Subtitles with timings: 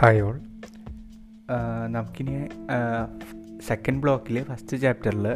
[0.00, 0.36] Hi all
[1.94, 2.34] നമുക്കിനി
[3.68, 5.26] second ബ്ലോക്കിലെ first ചാപ്റ്ററിൽ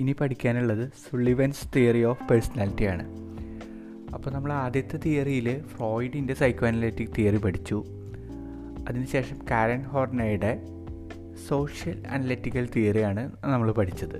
[0.00, 3.04] ഇനി പഠിക്കാനുള്ളത് സുള്ളിവൻസ് തിയറി ഓഫ് പേഴ്സണാലിറ്റിയാണ്
[4.14, 7.78] അപ്പോൾ നമ്മൾ ആദ്യത്തെ തിയറിയിൽ ഫ്രോയിഡിന്റെ സൈക്കോ അനലറ്റിക് തിയറി പഠിച്ചു.
[8.88, 10.52] അതിനുശേഷം കാരൻ ഹോർണയുടെ
[11.48, 14.18] സോഷ്യൽ അനലറ്റിക്കൽ തിയറിയാണ് നമ്മൾ പഠിച്ചത്.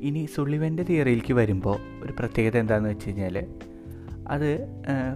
[0.00, 3.38] ഇനി സുള്ളിവന്റെ തിയറിയിലേക്ക് വരുമ്പോൾ ഒരു പ്രത്യേകത എന്താണെന്ന് വെച്ച് കഴിഞ്ഞാൽ
[4.30, 4.50] അത്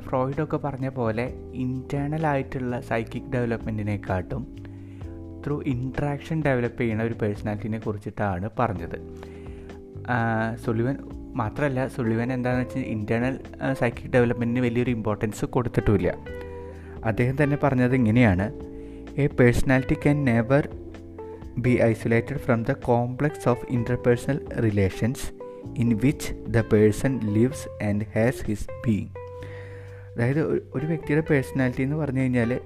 [0.09, 4.43] ഫ്രോയിഡൊക്കെ പറഞ്ഞ പോലെ ഇന്റേർണൽ ആയിട്ടുള്ള സൈക്കിക് ഡെവലപ്മെന്റിനെക്കാട്ടും
[5.47, 8.99] ത്രൂ ഇൻട്രാക്ഷൻ ഡെവലപ്പ് ചെയ്യുന്ന ഒരു പേഴ്സണാലിറ്റിനെ കുറിച്ചിട്ടാണ് പറഞ്ഞത്.
[10.65, 10.97] സുളിവൻ
[11.35, 13.39] മാത്രമല്ല സുളിവൻ എന്താണെന്ന് വെച്ചാൽ ഇന്റേർണൽ
[13.73, 16.15] സൈക്കിക് ഡെവലപ്മെന്റിന് വലിയൊരു ഇമ്പോർട്ടൻസ് കൊടുത്തിട്ടുമില്ല.
[17.05, 18.47] അദ്ദേഹം തന്നെ പറഞ്ഞത് ഇങ്ങനെയാണ്
[19.21, 20.69] a personality can never
[21.59, 25.25] be isolated from the complex of interpersonal relations
[25.77, 29.09] in which the person lives and has his being
[30.17, 30.41] അതായത്
[30.75, 32.61] ഒരു വ്യക്തിയുടെ പേഴ്സണാലിറ്റി എന്ന് പറഞ്ഞു കഴിഞ്ഞാൽ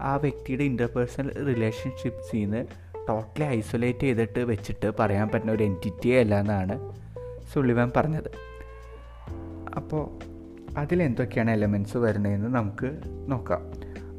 [0.00, 2.66] ആ വ്യക്തിയുടെ ഇന്റർപേഴ്സണൽ റിലേഷൻഷിപ്സിൽ നിന്ന്
[3.08, 6.94] ടോട്ടലി ഐസൊലേറ്റ് ചെയ്തിട്ട് വെച്ചിട്ട് പറയാൻ പറ്റുന്ന ഒരു എന്റിറ്റി അല്ല എന്നാണ്
[7.54, 8.30] സുള്ളിവൻ പറഞ്ഞത്.
[9.76, 10.18] അപ്പോൾ
[10.78, 13.62] അതിലെന്തൊക്കെയാണ് എലമെന്റ്സ് വരുന്നതെന്ന് നമുക്ക് നോക്കാം.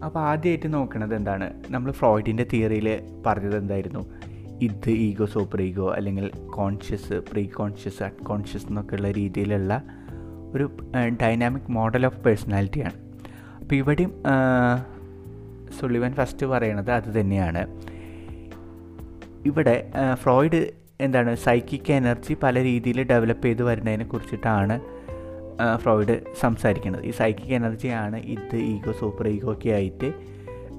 [0.05, 1.63] അപ്പോൾ ആദ്യമായിട്ട് നോക്കണത് എന്താണ്?
[1.69, 4.18] നമ്മൾ ഫ്രോയിഡിന്റെ തിയറിയിൽ പറഞ്ഞത് എന്തായിരുന്നു?
[4.61, 9.83] ഇത് ഈഗോ സൂപ്പർ ഈഗോ അല്ലെങ്കിൽ കോൺഷ്യസ് പ്രീ കോൺഷ്യസ് അൺകോൺഷ്യസ് എന്നൊക്കെയുള്ള രീതിയിലുള്ള
[10.53, 10.77] ഒരു
[11.21, 12.93] ഡൈനാമിക് മോഡൽ ഓഫ് പേഴ്സണാലിറ്റിയാണ്
[13.59, 14.13] അപ്പോൾ ഇവിടെയും
[15.80, 17.67] സുളിവൻ ഫസ്റ്റ് പറയണത് അത് തന്നെയാണ്.
[19.45, 20.67] ഇവിടെ ഫ്രോയിഡ്
[21.02, 24.81] എന്താണ് സൈക്കിക് എനർജി പല രീതിയിൽ ഡെവലപ്പ് ചെയ്ത് വരുന്നതിനെ കുറിച്ചിട്ടാണ്
[25.75, 27.03] ഫ്രോയിഡ് സംസാരിക്കുന്നത്.
[27.03, 30.13] ഈ സൈക്കിക് എനർജിയാണ് ഇത് ഈഗോ സൂപ്പർ ഈഗോ ഒക്കെ ആയിട്ട്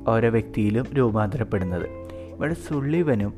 [0.08, 1.99] ഓരോ വ്യക്തിയിലും രൂപാന്തരപ്പെടുന്നത്.
[2.40, 3.32] ഇവിടെ സുള്ളിവനും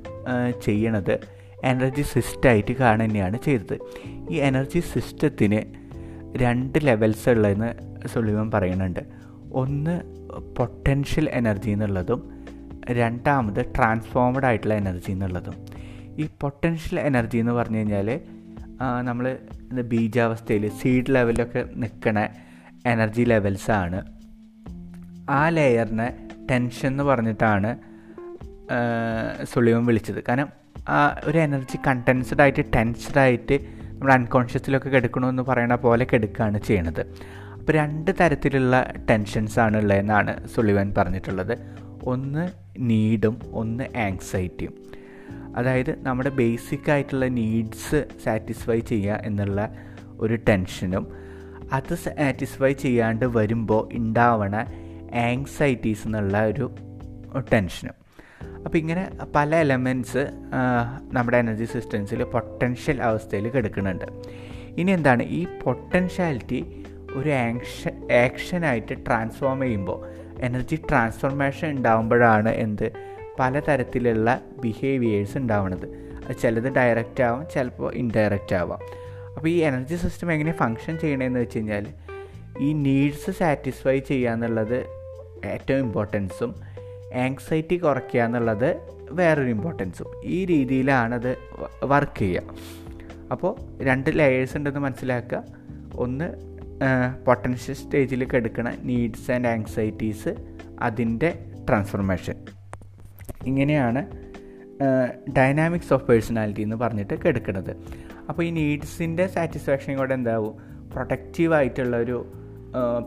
[0.62, 1.19] ചെയ്യണത്
[1.64, 3.78] എനർജി സിസ്റ്റായിട്ട് കാണുക തന്നെയാണ് ചെയ്തത്.
[4.31, 5.61] ഈ എനർജി സിസ്റ്റത്തിന്
[6.36, 7.70] രണ്ട് ലെവൽസ് ഉള്ളതെന്ന്
[8.08, 9.00] സുള്ളിവൻ പറയുന്നുണ്ട്.
[9.53, 9.95] ഒന്ന്
[10.58, 12.20] പൊട്ടൻഷ്യൽ എനർജി എന്നുള്ളതും
[12.91, 15.67] രണ്ടാമത് ട്രാൻസ്ഫോമഡ് ആയിട്ടുള്ള എനർജി എന്നുള്ളതും.
[16.18, 18.20] ഈ പൊട്ടൻഷ്യൽ എനർജി എന്ന് പറഞ്ഞു കഴിഞ്ഞാൽ
[19.02, 19.39] നമ്മൾ
[19.83, 22.29] ബീജാവസ്ഥയിൽ സീഡ് ലെവലിലൊക്കെ നിൽക്കണ
[22.86, 24.01] എനർജി ലെവൽസാണ്
[25.30, 27.92] ആ ലെയറിനെ ടെൻഷൻ എന്ന് പറഞ്ഞിട്ടാണ്
[29.45, 30.25] സുളിവൻ വിളിച്ചത്.
[30.29, 30.49] കാരണം
[30.89, 33.59] ആ ഒരു എനർജി കണ്ടൻസ്ഡ് ആയിട്ട് ടെൻസ്ഡ് ആയിട്ട്
[33.93, 37.01] നമ്മൾ അൺകോൺഷ്യസിലൊക്കെ കിടക്കണമെന്ന് പറയുന്ന പോലെ കിടക്കുകയാണ് ചെയ്യണത്.
[37.53, 41.59] അപ്പോൾ രണ്ട് തരത്തിലുള്ള ടെൻഷൻസാണ് ഉള്ളതെന്നാണ് സുളിവൻ പറഞ്ഞിട്ടുള്ളത്.
[42.05, 44.75] ഒന്ന് നീഡും ഒന്ന് ആങ്സൈറ്റിയും
[45.57, 49.75] അതായത് നമ്മുടെ ബേസിക് ആയിട്ടുള്ള നീഡ്സ് സാറ്റിസ്ഫൈ ചെയ്യുക എന്നുള്ള
[50.19, 51.07] ഒരു ടെൻഷനും
[51.73, 54.57] അത് സാറ്റിസ്ഫൈ ചെയ്യാണ്ട് വരുമ്പോൾ ഉണ്ടാവണ
[55.15, 56.75] ആങ്സൈറ്റീസ് എന്നുള്ള ഒരു
[57.53, 58.02] ടെൻഷനും
[58.64, 60.23] അപ്പോൾ ഇങ്ങനെ പല എലമെന്റ്സ്
[61.12, 64.06] നമ്മുടെ എനർജി സിസ്റ്റംസിൽ പൊട്ടൻഷ്യൽ അവസ്ഥയിൽ കിടക്കുന്നുണ്ട്.
[64.78, 65.23] ഇനി എന്താണ്?
[65.23, 66.61] ഈ പൊട്ടൻഷ്യാലിറ്റി
[67.14, 69.98] ഒരു ആക്ഷൻ ആക്ഷനായിട്ട് ട്രാൻസ്ഫോം ചെയ്യുമ്പോൾ
[70.40, 72.92] എനർജി ട്രാൻസ്ഫോർമേഷൻ ഉണ്ടാകുമ്പോഴാണ് എന്ത്?
[73.39, 75.86] പലതരത്തിലുള്ള ബിഹേവിയേഴ്സ് ഉണ്ടാവുന്നത്
[76.24, 78.80] അത് ചിലത് ഡയറക്റ്റ് ആവാം ചിലപ്പോൾ ഇൻഡയറക്റ്റ് ആവാം.
[79.36, 81.86] അപ്പോൾ ഈ എനർജി സിസ്റ്റം എങ്ങനെ ഫങ്ഷൻ ചെയ്യണമെന്ന് വെച്ച് കഴിഞ്ഞാൽ
[82.61, 84.79] ഈ നീഡ്സ് സാറ്റിസ്ഫൈ ചെയ്യുക എന്നുള്ളത്
[85.44, 86.55] ഏറ്റവും ഇമ്പോർട്ടൻസും
[87.14, 88.80] ആങ്സൈറ്റി കുറയ്ക്കുക എന്നുള്ളത്
[89.11, 91.39] വേറൊരു ഇമ്പോർട്ടൻസും ഈ രീതിയിലാണത്
[91.84, 92.42] വർക്ക് ചെയ്യുക.
[93.30, 95.42] അപ്പോൾ രണ്ട് ലെയേഴ്സ് ഉണ്ടെന്ന് മനസ്സിലാക്കുക.
[95.95, 96.52] ഒന്ന്
[97.24, 100.34] പൊട്ടൻഷ്യൽ സ്റ്റേജിലേക്ക് എടുക്കുന്ന നീഡ്സ് ആൻഡ് ആങ്സൈറ്റീസ്
[100.80, 102.34] അതിന്റെ ട്രാൻസ്ഫോർമേഷൻ
[103.46, 104.02] ഇങ്ങനെയാണ്
[105.39, 107.77] ഡൈനാമിക്സ് ഓഫ് പേഴ്സണാലിറ്റി എന്ന് പറഞ്ഞിട്ട് കെടുക്കുന്നത്
[108.29, 110.55] അപ്പോൾ ഈ നീഡ്സിന്റെ സാറ്റിസ്ഫാക്ഷൻ കൂടെ എന്താവും?
[110.92, 112.33] പ്രൊട്ടക്റ്റീവ് ആയിട്ടുള്ള ഒരു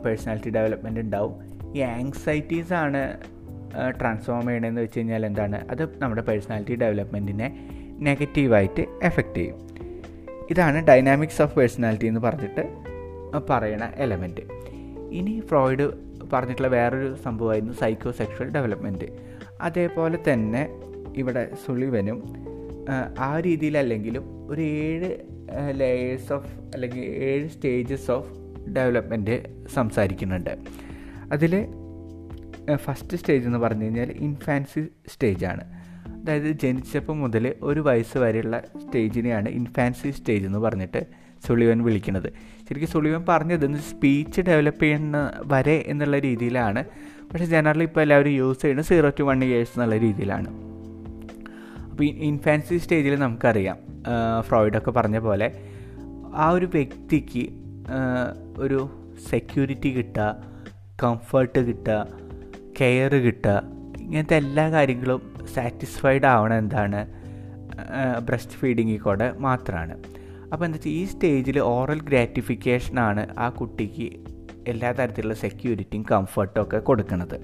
[0.04, 1.34] പേഴ്സണാലിറ്റി ഡെവലപ്മെന്റ് ഉണ്ടാവും.
[1.76, 3.02] ഈ ആങ്സൈറ്റീസ് ആണ്
[3.98, 5.70] ട്രാൻസ്ഫോം ചെയ്യണമെന്ന് വെച്ച് കഴിഞ്ഞാൽ എന്താണ്?
[5.70, 7.48] അത് നമ്മുടെ പേഴ്സണാലിറ്റി ഡെവലപ്മെന്റിനെ
[7.98, 9.58] നെഗറ്റീവായിട്ട് എഫക്റ്റ് ചെയ്യും.
[10.50, 12.64] ഇതാണ് ഡൈനാമിക്സ് ഓഫ് പേഴ്സണാലിറ്റി എന്ന് പറഞ്ഞിട്ട്
[13.50, 14.40] പറയണ എലമെന്റ്
[15.10, 15.86] ഇനി ഫ്രോയിഡ്
[16.32, 19.08] പറഞ്ഞിട്ടുള്ള വേറൊരു സംഭവമായിരുന്നു സൈക്കോ സെക്ഷൽ ഡെവലപ്മെന്റ്
[19.60, 20.62] അതേപോലെ തന്നെ
[21.16, 22.18] ഇവിടെ സുളിവനും
[23.18, 25.10] ആ രീതിയിലല്ലെങ്കിലും ഒരു ഏഴ്
[25.70, 28.30] ലെയേഴ്സ് ഓഫ് അല്ലെങ്കിൽ ഏഴ് സ്റ്റേജസ് ഓഫ്
[28.70, 29.36] ഡെവലപ്മെന്റ്
[29.74, 30.58] സംസാരിക്കുന്നുണ്ട്.
[31.32, 31.52] അതിൽ
[32.74, 35.60] ഫസ്റ്റ് സ്റ്റേജ് എന്ന് പറഞ്ഞു കഴിഞ്ഞാൽ ഇൻഫാൻസി സ്റ്റേജാണ്
[36.22, 41.06] അതായത് ജനിച്ചപ്പോൾ മുതൽ ഒരു വയസ്സ് വരെയുള്ള സ്റ്റേജിനെയാണ് ഇൻഫാൻസി സ്റ്റേജ് എന്ന് പറഞ്ഞിട്ട്
[41.46, 42.32] സുളിവൻ വിളിക്കുന്നത്.
[42.68, 46.84] ശരിക്കും സുളിവൻ പറഞ്ഞത് സ്പീച്ച് ഡെവലപ്പ് ചെയ്യുന്ന വരെ എന്നുള്ള രീതിയിലാണ്.
[47.30, 50.48] പക്ഷേ ജനറലി ഇപ്പോൾ എല്ലാവരും യൂസ് ചെയ്യുന്നത് സീറോ ടു വൺ ഇയേഴ്സ് എന്നുള്ള രീതിയിലാണ്.
[51.90, 53.76] അപ്പോൾ ഇൻഫാൻസി സ്റ്റേജിൽ നമുക്കറിയാം
[54.40, 55.62] ഫ്രോയിഡൊക്കെ പറഞ്ഞ പോലെ
[56.34, 57.48] ആ ഒരു വ്യക്തിക്ക്
[58.58, 58.90] ഒരു
[59.30, 60.44] സെക്യൂരിറ്റി കിട്ടുക
[61.02, 62.25] കംഫർട്ട് കിട്ടുക
[62.80, 63.56] കെയർ കിട്ടുക.
[64.00, 65.22] ഇങ്ങനത്തെ എല്ലാ കാര്യങ്ങളും
[65.54, 67.00] സാറ്റിസ്ഫൈഡ് ആവണ എന്താണ്?
[68.26, 69.94] ബ്രസ്റ്റ് ഫീഡിങ്ങിൽ കൂടെ മാത്രമാണ്
[70.52, 74.08] അപ്പോൾ എന്താ വെച്ചാൽ ഈ സ്റ്റേജിൽ ഓറൽ ഗ്രാറ്റിഫിക്കേഷനാണ് ആ കുട്ടിക്ക്
[74.68, 77.36] എല്ലാ തരത്തിലുള്ള സെക്യൂരിറ്റിയും കംഫർട്ടും ഒക്കെ കൊടുക്കുന്നത്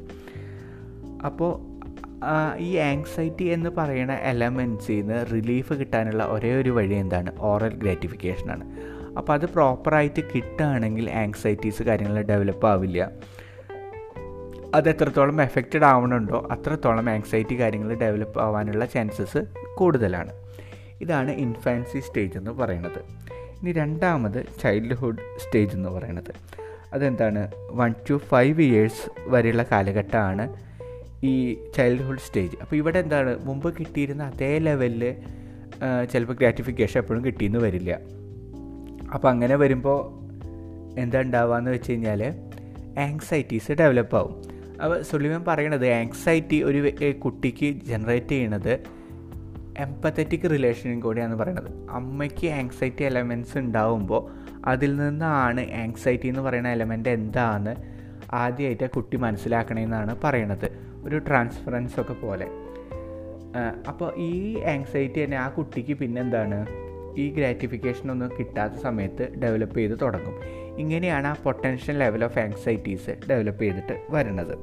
[1.25, 1.53] അപ്പോൾ
[2.59, 7.31] ഈ ആങ്സൈറ്റി എന്ന് പറയുന്ന എലമെൻസിൽ നിന്ന് റിലീഫ് കിട്ടാനുള്ള ഒരേ ഒരു വഴി എന്താണ്?
[7.51, 8.65] ഓറൽ ഗ്രാറ്റിഫിക്കേഷനാണ്
[9.19, 13.01] അപ്പോൾ അത് പ്രോപ്പറായിട്ട് കിട്ടുകയാണെങ്കിൽ ആങ്സൈറ്റീസ് കാര്യങ്ങൾ ഡെവലപ്പ് ആവില്ല.
[14.75, 20.33] അത് എത്രത്തോളം എഫക്റ്റഡ് ആവണുണ്ടോ അത്രത്തോളം ആങ്സൈറ്റി കാര്യങ്ങൾ ഡെവലപ്പ് ആവാനുള്ള ചാൻസസ് കൂടുതലാണ്.
[21.01, 22.99] ഇതാണ് ഇൻഫാൻസി സ്റ്റേജ് എന്ന് പറയുന്നത്.
[23.61, 26.35] ഇനി രണ്ടാമത് ചൈൽഡ്ഹുഡ് സ്റ്റേജ് എന്ന് പറയുന്നത്.
[26.93, 27.51] അതെന്താണ്?
[27.71, 30.55] വൺ ടു ഫൈവ് ഇയേഴ്സ് വരെയുള്ള കാലഘട്ടമാണ്
[31.25, 33.45] ഈ ചൈൽഡ്ഹുഡ് സ്റ്റേജ് അപ്പോൾ ഇവിടെ എന്താണ്?
[33.45, 35.17] മുമ്പ് കിട്ടിയിരുന്ന അതേ ലെവലിൽ
[36.13, 37.99] ചിലപ്പോൾ ഗ്രാറ്റിഫിക്കേഷൻ എപ്പോഴും കിട്ടിയെന്ന് വരില്ല.
[39.15, 40.01] അപ്പോൾ അങ്ങനെ വരുമ്പോൾ
[41.01, 42.23] എന്താ ഉണ്ടാവുക എന്ന് വെച്ച് കഴിഞ്ഞാൽ
[42.99, 44.52] ആങ്സൈറ്റീസ് ഡെവലപ്പ് ആവും.
[44.81, 49.03] അപ്പോൾ സുലിമൻ പറയണത് ആങ്സൈറ്റി ഒരു കുട്ടിക്ക് ജനറേറ്റ് ചെയ്യണത്
[49.79, 57.75] എംപത്തറ്റിക് റിലേഷനും കൂടിയാണ് പറയുന്നത് അമ്മയ്ക്ക് ആങ്സൈറ്റി എലമെന്റ്സ് ഉണ്ടാവുമ്പോൾ അതിൽ നിന്നാണ് ആങ്സൈറ്റി എന്ന് പറയുന്ന എലമെന്റ് എന്താണെന്ന്
[58.33, 60.69] ആദ്യമായിട്ട് കുട്ടി മനസ്സിലാക്കണമെന്നാണ് പറയണത്.
[61.05, 62.47] ഒരു ട്രാൻസ്ഫറൻസ് ഒക്കെ പോലെ.
[63.89, 66.67] അപ്പോൾ ഈ ആങ്സൈറ്റി തന്നെ ആ കുട്ടിക്ക് പിന്നെന്താണ്?
[67.17, 70.37] ഈ ഗ്രാറ്റിഫിക്കേഷൻ ഒന്നും കിട്ടാത്ത സമയത്ത് ഡെവലപ്പ് ചെയ്ത് തുടങ്ങും.
[70.79, 74.55] ഇങ്ങനെയാണ് ആ potential level of anxieties develop ചെയ്തിട്ട് വരുന്നത്.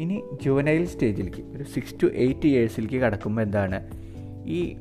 [0.00, 3.78] ഇനി ജുവനൈൽ സ്റ്റേജിലേക്ക് ഒരു സിക്സ് ടു എയ്റ്റ് ഇയേഴ്സിലേക്ക് കടക്കുമ്പോൾ എന്താണ്?
[4.46, 4.76] ഈ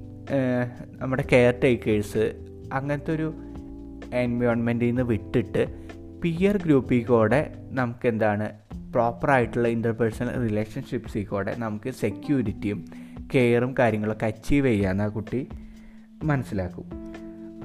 [1.02, 2.34] നമ്മുടെ കെയർ ടേക്കേഴ്സ്
[2.74, 3.34] അങ്ങനത്തെ ഒരു
[4.14, 5.88] എൻവയോൺമെന്റിൽ നിന്ന് വിട്ടിട്ട്
[6.22, 8.48] പിയർ ഗ്രൂപ്പിൽ കൂടെ നമുക്ക് എന്താണ്
[8.94, 12.86] പ്രോപ്പറായിട്ടുള്ള ഇന്റർപേഴ്സണൽ റിലേഷൻഷിപ്സിൽ കൂടെ നമുക്ക് സെക്യൂരിറ്റിയും
[13.34, 15.48] കെയറും കാര്യങ്ങളൊക്കെ അച്ചീവ് ചെയ്യാമെന്ന് ആ കുട്ടി
[16.24, 16.86] മനസ്സിലാക്കും.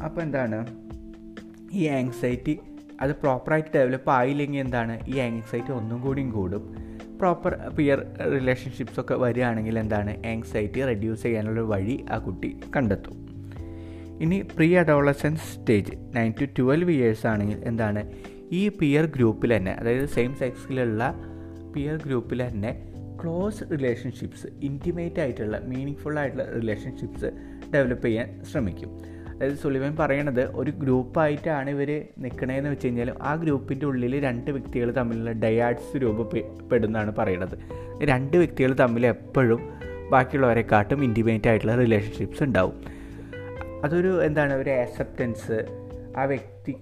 [0.04, 0.66] അപ്പോൾ എന്താണ്?
[1.72, 2.58] ഈ ആങ്സൈറ്റി
[3.00, 5.00] അത് പ്രോപ്പറായിട്ട് ഡെവലപ്പ് ആയില്ലെങ്കിൽ എന്താണ്?
[5.08, 6.74] ഈ ആങ്സൈറ്റി ഒന്നും കൂടിയും കൂടും.
[7.18, 10.26] പ്രോപ്പർ പിയർ റിലേഷൻഷിപ്സൊക്കെ വരികയാണെങ്കിൽ എന്താണ്?
[10.26, 13.22] ആങ്സൈറ്റി റെഡ്യൂസ് ചെയ്യാനുള്ള വഴി ആ കുട്ടി കണ്ടെത്തും.
[14.20, 18.12] ഇനി pre adolescence stage nine to twelve years ആണെങ്കിൽ എന്താണ്?
[18.52, 21.14] ഈ പിയർ ഗ്രൂപ്പിൽ തന്നെ അതായത് സെയിം സെക്സിലുള്ള
[21.74, 27.41] പിയർ ഗ്രൂപ്പിൽ തന്നെ ക്ലോസ് റിലേഷൻഷിപ്സ് ഇന്റിമേറ്റ് ആയിട്ടുള്ള മീനിങ് ഫുൾ ആയിട്ടുള്ള റിലേഷൻഷിപ്സ്
[27.74, 29.12] ഡെവലപ്പ് ചെയ്യാൻ ശ്രമിക്കും.
[29.36, 35.32] അതായത് സുലിവൻ പറയണത് ഒരു ഗ്രൂപ്പായിട്ടാണ് ഇവർ നിൽക്കണതെന്ന് വെച്ച് കഴിഞ്ഞാൽ ആ ഗ്രൂപ്പിന്റെ ഉള്ളിൽ രണ്ട് വ്യക്തികൾ തമ്മിലുള്ള
[35.32, 37.56] ഡയാഡ്സ് രൂപപ്പെടുന്നതാണ് പറയണത്.
[38.04, 39.70] രണ്ട് വ്യക്തികൾ തമ്മിൽ എപ്പോഴും
[40.10, 42.84] ബാക്കിയുള്ളവരെക്കാട്ടും ഇന്റിമേറ്റ് ആയിട്ടുള്ള റിലേഷൻഷിപ്സ് ഉണ്ടാവും.
[43.84, 45.66] അതൊരു എന്താണ് ഒരു ആക്സെപ്റ്റൻസ്
[46.16, 46.72] ആ വ്യക്തി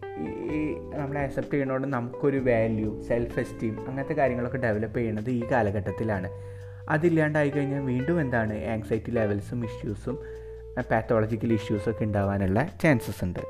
[0.95, 6.31] നമ്മളെ അക്സെപ്റ്റ് ചെയ്യുന്നതുകൊണ്ട് നമുക്കൊരു വാല്യൂ സെൽഫ് എസ്റ്റീം അങ്ങനത്തെ കാര്യങ്ങളൊക്കെ ഡെവലപ്പ് ചെയ്യണത് ഈ കാലഘട്ടത്തിലാണ്.
[6.89, 10.19] അതില്ലാണ്ടായി കഴിഞ്ഞാൽ വീണ്ടും എന്താണ് ആങ്സൈറ്റി ലെവൽസും ഇഷ്യൂസും
[10.91, 13.41] പാത്തോളജിക്കൽ ഇഷ്യൂസൊക്കെ ഉണ്ടാവാനുള്ള ചാൻസസ് ഉണ്ട്.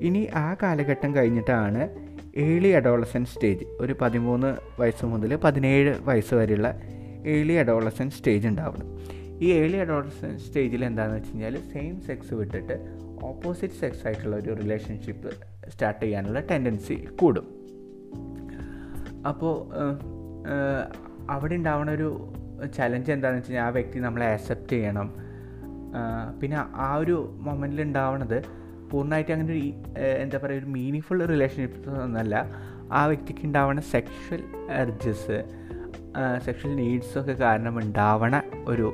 [0.00, 1.82] ഇനി ആ കാലഘട്ടം കഴിഞ്ഞിട്ടാണ്
[2.36, 6.68] ഏർലി അഡോളസൻ സ്റ്റേജ് ഒരു പതിമൂന്ന് വയസ്സ് മുതൽ പതിനേഴ് വയസ്സ് വരെയുള്ള
[7.26, 8.90] ഏർലി അഡോളസൻ സ്റ്റേജ് ഉണ്ടാവുന്നത്.
[9.44, 12.76] ഈ ഏർലി അഡോളസൻ സ്റ്റേജിൽ എന്താണെന്ന് വെച്ച് കഴിഞ്ഞാൽ സെയിം സെക്സ് വിട്ടിട്ട്
[13.22, 15.30] ഓപ്പോസിറ്റ് സെക്സ് ആയിട്ടുള്ള ഒരു റിലേഷൻഷിപ്പ്
[15.68, 17.46] സ്റ്റാർട്ട് ചെയ്യാനുള്ള ടെൻഡൻസി കൂടും.
[19.28, 19.54] അപ്പോൾ
[21.30, 22.32] അവിടെ ഉണ്ടാവുന്ന ഒരു
[22.76, 25.08] ചലഞ്ച് എന്താണെന്ന് വെച്ച് കഴിഞ്ഞാൽ ആ വ്യക്തി നമ്മളെ ആക്സെപ്റ്റ് ചെയ്യണം.
[26.40, 26.56] പിന്നെ
[26.86, 27.16] ആ ഒരു
[27.46, 28.38] മൊമെന്റിൽ ഉണ്ടാവുന്നത്
[28.90, 29.62] പൂർണമായിട്ട് അങ്ങനെ ഒരു
[30.22, 32.34] എന്താ പറയുക ഒരു മീനിങ് ഫുൾ റിലേഷൻഷിപ്പ് ഒന്നല്ല.
[32.92, 34.42] ആ വ്യക്തിക്ക് ഉണ്ടാവുന്ന സെക്ഷൽ
[34.82, 35.38] എർജസ്
[36.44, 38.34] സെക്ഷൽ നീഡ്സൊക്കെ കാരണം ഉണ്ടാവണ
[38.66, 38.86] ഒരു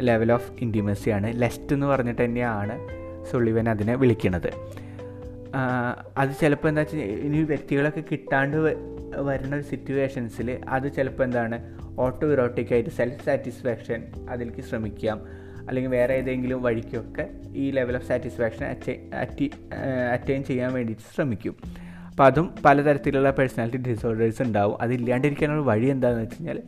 [0.00, 2.74] ലെവൽ ഓഫ് ഇന്റിമസിയാണ് ലെസ്റ്റ് എന്ന് പറഞ്ഞിട്ട് തന്നെയാണ്
[3.30, 4.50] സുള്ളിവൻ അതിനെ വിളിക്കുന്നത്
[6.20, 8.56] അത് ചിലപ്പോൾ എന്താ വെച്ചാൽ ഇനി വ്യക്തികളൊക്കെ കിട്ടാണ്ട്
[9.28, 11.56] വരുന്ന ഒരു സിറ്റുവേഷൻസിൽ അത് ചിലപ്പോൾ എന്താണ്
[12.04, 15.18] ഓട്ടോ ഇറോട്ടിക്കായിട്ട് സെൽഫ് സാറ്റിസ്ഫാക്ഷൻ അതിലേക്ക് ശ്രമിക്കാം.
[15.68, 18.64] അല്ലെങ്കിൽ വേറെ ഏതെങ്കിലും വഴിക്കൊക്കെ ഈ ലെവൽ ഓഫ് സാറ്റിസ്ഫാക്ഷൻ
[19.22, 19.50] അറ്റി
[20.12, 21.54] അറ്റൈൻ ചെയ്യാൻ വേണ്ടിയിട്ട് ശ്രമിക്കും.
[22.10, 24.76] അപ്പോൾ അതും പലതരത്തിലുള്ള പേഴ്സണാലിറ്റി ഡിസോർഡേഴ്സ് ഉണ്ടാവും.
[24.80, 26.60] അതില്ലാണ്ടിരിക്കാനുള്ള വഴി എന്താണെന്ന് വെച്ച് കഴിഞ്ഞാൽ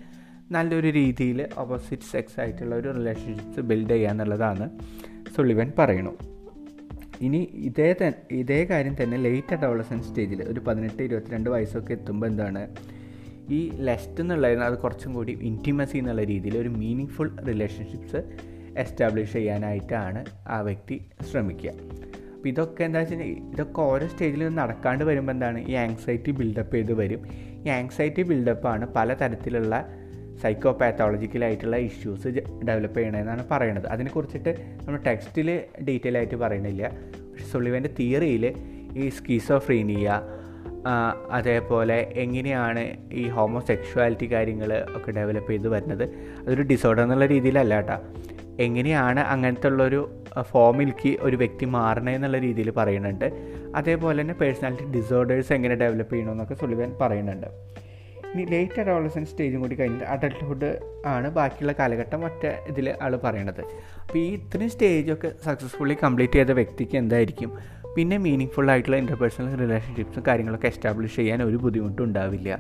[0.51, 4.67] നല്ലൊരു രീതിയിൽ ഓപ്പോസിറ്റ് സെക്സ് ആയിട്ടുള്ള ഒരു റിലേഷൻഷിപ്പ്സ് ബിൽഡ് ചെയ്യുക എന്നുള്ളതാണ്
[5.37, 6.13] സുളിവൻ പറയണു
[7.21, 7.89] ഇനി ഇതേ
[8.41, 12.63] ഇതേ കാര്യം തന്നെ ലേറ്റ് അഡോളസന്റ് സ്റ്റേജിൽ ഒരു പതിനെട്ട് ഇരുപത്തിരണ്ട് വയസ്സൊക്കെ എത്തുമ്പോൾ എന്താണ്?
[13.51, 18.21] ഈ ലെസ്റ്റ് എന്നുള്ളതിന് അത് കുറച്ചും കൂടി ഇന്റിമസി എന്നുള്ള രീതിയിൽ ഒരു മീനിങ് ഫുൾ റിലേഷൻഷിപ്സ്
[18.77, 20.97] എസ്റ്റാബ്ലിഷ് ചെയ്യാനായിട്ടാണ് ആ വ്യക്തി
[21.31, 21.71] ശ്രമിക്കുക.
[22.37, 25.59] അപ്പോൾ ഇതൊക്കെ എന്താ വെച്ചാൽ ഇതൊക്കെ ഓരോ സ്റ്റേജിൽ നിന്ന് നടക്കാണ്ട് വരുമ്പോൾ എന്താണ്?
[25.69, 27.23] ഈ ആങ്സൈറ്റി ബിൽഡപ്പ് ചെയ്ത് വരും.
[27.67, 29.89] ഈ ആങ്സൈറ്റി ബിൽഡപ്പാണ് പലതരത്തിലുള്ള
[30.43, 32.29] സൈക്കോ പാത്തോളജിക്കലായിട്ടുള്ള ഇഷ്യൂസ്
[32.69, 33.87] ഡെവലപ്പ് ചെയ്യണമെന്നാണ് പറയണത്.
[33.87, 34.55] അതിനെക്കുറിച്ചിട്ട്
[34.87, 35.49] നമ്മൾ ടെക്സ്റ്റിൽ
[35.89, 36.91] ഡീറ്റെയിൽ ആയിട്ട് പറയണില്ല.
[37.31, 38.45] പക്ഷെ സുളിവന്റെ തിയറിയിൽ
[38.97, 40.23] ഈ സ്കീസോഫ്രീനിയ
[41.31, 46.05] അതേപോലെ എങ്ങനെയാണ് ഈ ഹോമോസെക്ഷുവാലിറ്റി കാര്യങ്ങൾ ഒക്കെ ഡെവലപ്പ് ചെയ്ത് വരുന്നത്.
[46.43, 47.97] അതൊരു ഡിസോർഡർ എന്നുള്ള രീതിയിലല്ല കേട്ടോ.
[48.61, 53.33] എങ്ങനെയാണ് അങ്ങനത്തെ ഉള്ളൊരു ഫോമിലേക്ക് ഒരു വ്യക്തി മാറണേ എന്നുള്ള രീതിയിൽ പറയുന്നുണ്ട്.
[53.75, 57.47] അതേപോലെ തന്നെ പേഴ്സണാലിറ്റി ഡിസോർഡേഴ്സ് എങ്ങനെ ഡെവലപ്പ് ചെയ്യണമെന്നൊക്കെ സുലിവൻ പറയുന്നുണ്ട്.
[58.35, 63.61] ഇനി ലേറ്റ് അഡോളസൻസ് സ്റ്റേജും കൂടി കഴിഞ്ഞിട്ട് അഡൾട്ട്ഹുഡ് ആണ് ബാക്കിയുള്ള കാലഘട്ടം ഒറ്റ ഇതിൽ ആൾ പറയണത്.
[64.03, 67.59] അപ്പോൾ ഈ ഇത്രയും സ്റ്റേജൊക്കെ സക്സസ്ഫുള്ളി കംപ്ലീറ്റ് ചെയ്ത വ്യക്തിക്ക് എന്തായിരിക്കും?
[67.97, 72.59] പിന്നെ മീനിങ് ഫുൾ ആയിട്ടുള്ള ഇന്റർപേഴ്സണൽ റിലേഷൻഷിപ്സും കാര്യങ്ങളൊക്കെ എസ്റ്റാബ്ലിഷ് ചെയ്യാൻ ഒരു ബുദ്ധിമുട്ടും ഉണ്ടാവില്ല.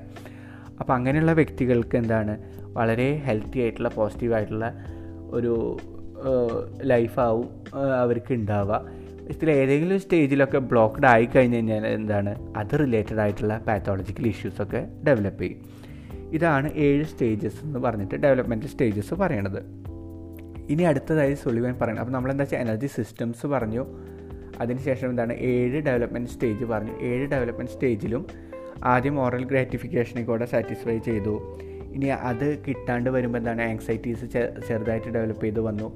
[0.81, 2.37] അപ്പോൾ അങ്ങനെയുള്ള വ്യക്തികൾക്ക് എന്താണ്?
[2.73, 4.96] വളരെ ഹെൽത്തി ആയിട്ടുള്ള പോസിറ്റീവായിട്ടുള്ള
[5.31, 5.77] ഒരു
[6.83, 7.49] ലൈഫാവും
[8.03, 12.53] അവർക്ക് ഉണ്ടാവുക ഇതിൽ ഏതെങ്കിലും സ്റ്റേജിലൊക്കെ ബ്ലോക്ക്ഡ് ആയി കഴിഞ്ഞ് കഴിഞ്ഞാൽ എന്താണ്?
[12.57, 15.61] അത് റിലേറ്റഡ് ആയിട്ടുള്ള പാത്തോളജിക്കൽ ഇഷ്യൂസൊക്കെ ഡെവലപ്പ് ചെയ്യും.
[16.33, 19.61] ഇതാണ് ഏഴ് സ്റ്റേജസ് എന്ന് പറഞ്ഞിട്ട് ഡെവലപ്മെന്റ് സ്റ്റേജസ് പറയണത്.
[20.71, 22.01] ഇനി അടുത്തതായി സുളിവൻ പറയണം.
[22.01, 23.87] അപ്പോൾ നമ്മളെന്താ വെച്ചാൽ എനർജി സിസ്റ്റംസ് പറഞ്ഞു.
[24.61, 25.33] അതിനുശേഷം എന്താണ്?
[25.33, 27.01] ഏഴ് ഡെവലപ്മെന്റ് സ്റ്റേജ് പറഞ്ഞു.
[27.01, 28.27] ഏഴ് ഡെവലപ്മെന്റ് സ്റ്റേജിലും
[28.85, 31.59] ആദ്യം ഓറൽ ഗ്രാറ്റിഫിക്കേഷനെ കൂടെ സാറ്റിസ്ഫൈ ചെയ്തു.
[31.97, 34.27] ഇനി അത് കിട്ടാണ്ട് വരുമ്പോൾ എന്താണ് ആങ്സൈറ്റീസ്
[34.69, 35.89] ചെറുതായിട്ട് ഡെവലപ്പ് ചെയ്ത് വന്നു.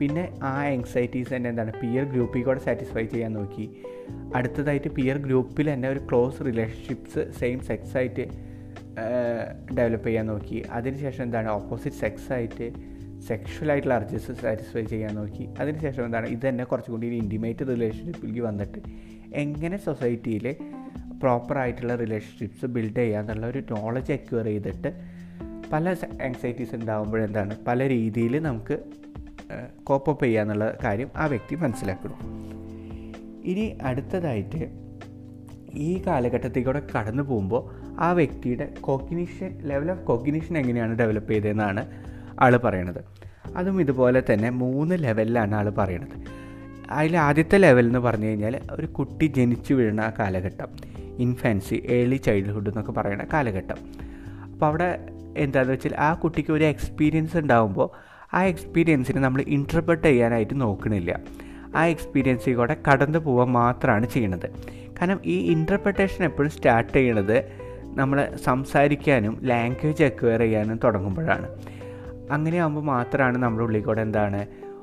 [0.00, 3.66] പിന്നെ ആ ആങ്സൈറ്റീസ് തന്നെ എന്താണ് പിയർ ഗ്രൂപ്പിൽ കൂടെ സാറ്റിസ്ഫൈ ചെയ്യാൻ നോക്കി.
[4.34, 8.24] അടുത്തതായിട്ട് പിയർ ഗ്രൂപ്പിൽ തന്നെ ഒരു ക്ലോസ് റിലേഷൻഷിപ്സ് സെയിം സെക്സ് ആയിട്ട്
[9.78, 10.58] ഡെവലപ്പ് ചെയ്യാൻ നോക്കി.
[10.78, 12.66] അതിനുശേഷം എന്താണ് ഓപ്പോസിറ്റ് സെക്സ് ആയിട്ട്
[13.28, 15.44] സെക്ഷൽ ആയിട്ടുള്ള അർജസ് സാറ്റിസ്ഫൈ ചെയ്യാൻ നോക്കി.
[15.60, 18.80] അതിനുശേഷം എന്താണ് ഇത് തന്നെ കുറച്ചും കൂടി ഇന്റിമേറ്റ് റിലേഷൻഷിപ്പിലേക്ക് വന്നിട്ട്
[19.44, 20.46] എങ്ങനെ സൊസൈറ്റിയിൽ
[21.22, 24.90] പ്രോപ്പറായിട്ടുള്ള റിലേഷൻഷിപ്സ് ബിൽഡ് ചെയ്യുക എന്നുള്ള ഒരു നോളജ് അക്വയർ ചെയ്തിട്ട്
[25.72, 28.78] പല ആങ്സൈറ്റീസ് ഉണ്ടാകുമ്പോഴെന്താണ് പല രീതിയിൽ നമുക്ക്
[29.84, 32.18] കോപ്പപ്പ് ചെയ്യുക എന്നുള്ള കാര്യം ആ വ്യക്തി മനസ്സിലാക്കണം
[33.44, 34.70] ഇനി അടുത്തതായിട്ട്
[35.74, 41.86] ഈ കാലഘട്ടത്തിൽ കൂടെ കടന്നു പോകുമ്പോൾ ആ വ്യക്തിയുടെ കോഗ്നിഷൻ ലെവൽ ഓഫ് കോഗ്നിഷൻ എങ്ങനെയാണ് ഡെവലപ്പ് ചെയ്തതെന്നാണ്
[42.40, 43.04] ആൾ പറയണത്.
[43.56, 46.24] അതും ഇതുപോലെ തന്നെ മൂന്ന് ലെവലിലാണ് ആൾ പറയണത്.
[46.90, 50.68] അതിൽ ആദ്യത്തെ ലെവൽ എന്ന് പറഞ്ഞു കഴിഞ്ഞാൽ ഒരു കുട്ടി ജനിച്ചു വീഴുന്ന ആ കാലഘട്ടം.
[51.18, 53.76] ഇൻഫാൻസി ഏർലി ചൈൽഡ്ഹുഡ് എന്നൊക്കെ പറയുന്ന കാലഘട്ടം.
[54.52, 57.88] അപ്പോൾ അവിടെ എന്താണെന്ന് വെച്ചാൽ ആ കുട്ടിക്ക് ഒരു എക്സ്പീരിയൻസ് ഉണ്ടാകുമ്പോൾ
[58.34, 61.12] ആ എക്സ്പീരിയൻസിനെ നമ്മൾ ഇന്റർപ്രറ്റ് ചെയ്യാനായിട്ട് നോക്കണില്ല.
[61.76, 64.48] ആ എക്സ്പീരിയൻസിൽ കൂടെ കടന്നു പോകാൻ മാത്രമാണ് ചെയ്യണത്.
[64.98, 67.38] കാരണം ഈ ഇന്റർപ്രിട്ടേഷൻ എപ്പോഴും സ്റ്റാർട്ട് ചെയ്യണത്
[67.98, 71.48] നമ്മൾ സംസാരിക്കാനും ലാംഗ്വേജ് അക്വയർ ചെയ്യാനും തുടങ്ങുമ്പോഴാണ്.
[72.30, 74.40] അങ്ങനെ ആകുമ്പോൾ മാത്രമാണ് നമ്മുടെ ഉള്ളിൽ കൂടെ എന്താണ്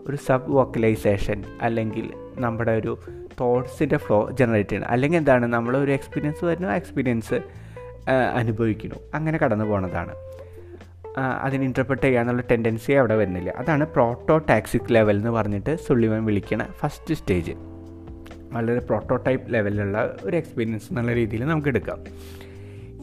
[0.08, 2.98] ഒരു സബ് വോക്കലൈസേഷൻ അല്ലെങ്കിൽ നമ്മുടെ ഒരു
[3.42, 7.38] തോട്ട്സിന്റെ ഫ്ലോ ജനറേറ്റ് ചെയ്യണം അല്ലെങ്കിൽ എന്താണ് നമ്മളൊരു എക്സ്പീരിയൻസ് വരുന്നു ആ എക്സ്പീരിയൻസ്
[8.34, 8.98] അനുഭവിക്കുന്നു.
[9.14, 10.14] അങ്ങനെ കടന്നു പോകുന്നതാണ്
[11.18, 13.50] അതിന് ഇന്റർപ്രറ്റ് ചെയ്യാനുള്ള ടെൻഡൻസി അവിടെ വരുന്നില്ല.
[13.50, 17.52] അതാണ് പ്രോട്ടോ ടാക്സിക് ലെവൽ എന്ന് പറഞ്ഞിട്ട് സുള്ളിവൻ വിളിക്കണ ഫസ്റ്റ് സ്റ്റേജ്
[18.54, 22.00] വളരെ പ്രോട്ടോടൈപ്പ് ലെവലിലുള്ള ഒരു എക്സ്പീരിയൻസ് എന്നുള്ള രീതിയിൽ നമുക്ക് എടുക്കാം.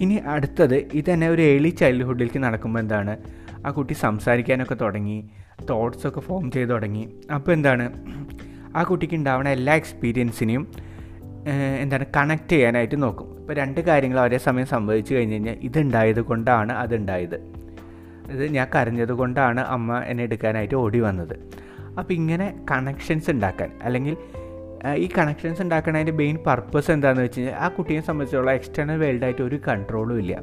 [0.00, 3.16] ഇനി അടുത്തത് ഇത് തന്നെ ഒരു ഏർലി ചൈൽഡ്ഹുഡിലേക്ക് നടക്കുമ്പോൾ എന്താണ്?
[3.66, 5.30] ആ കുട്ടി സംസാരിക്കാനൊക്കെ തുടങ്ങി
[5.70, 7.08] തോട്ട്സൊക്കെ ഫോം ചെയ്ത് തുടങ്ങി.
[7.34, 7.90] അപ്പോൾ എന്താണ്?
[8.76, 10.72] ആ കുട്ടിക്ക് ഉണ്ടാവുന്ന എല്ലാ എക്സ്പീരിയൻസിനെയും
[11.80, 13.38] എന്താണ് കണക്ട് ചെയ്യാനായിട്ട് നോക്കും.
[13.38, 17.60] ഇപ്പോൾ രണ്ട് കാര്യങ്ങൾ ഒരേ സമയം സംഭവിച്ചു കഴിഞ്ഞ് കഴിഞ്ഞാൽ ഇതുണ്ടായത് കൊണ്ടാണ് അതുണ്ടായത്.
[18.32, 21.34] ഇത് ഞാൻ കരഞ്ഞത് കൊണ്ടാണ് അമ്മ എന്നെ എടുക്കാനായിട്ട് ഓടി വന്നത്.
[21.98, 24.16] അപ്പോൾ ഇങ്ങനെ കണക്ഷൻസ് ഉണ്ടാക്കാൻ അല്ലെങ്കിൽ
[24.96, 30.18] ഈ കണക്ഷൻസ് ഉണ്ടാക്കുന്നതിന്റെ മെയിൻ പർപ്പസ് എന്താണെന്ന് വെച്ച് കഴിഞ്ഞാൽ ആ കുട്ടിയെ സംബന്ധിച്ചുള്ള എക്സ്റ്റേണൽ വേൾഡായിട്ട് ഒരു കൺട്രോളും
[30.18, 30.42] ഇല്ല.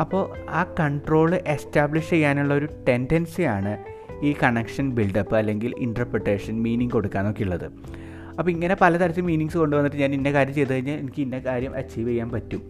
[0.00, 3.72] അപ്പോൾ ആ കൺട്രോൾ എസ്റ്റാബ്ലിഷ് ചെയ്യാനുള്ള ഒരു ടെൻഡൻസിയാണ്
[4.22, 7.66] ഈ കണക്ഷൻ ബിൽഡപ്പ് അല്ലെങ്കിൽ ഇന്റർപ്രിട്ടേഷൻ മീനിങ് കൊടുക്കാനൊക്കെ ഉള്ളത്.
[8.38, 12.30] അപ്പോൾ ഇങ്ങനെ പലതരത്തിൽ മീനിങ്സ് കൊണ്ടുവന്നിട്ട് ഞാൻ ഇന്ന കാര്യം ചെയ്ത് കഴിഞ്ഞാൽ എനിക്ക് ഇന്ന കാര്യം അച്ചീവ് ചെയ്യാൻ
[12.30, 12.62] പറ്റും.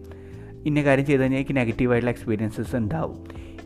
[0.65, 3.17] ഇന്ന കാര്യം ചെയ്ത് കഴിഞ്ഞാൽ എനിക്ക് നെഗറ്റീവായിട്ടുള്ള എക്സ്പീരിയൻസസ് ഉണ്ടാവും.